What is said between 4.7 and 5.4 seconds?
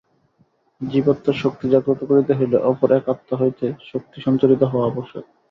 আবশ্যক।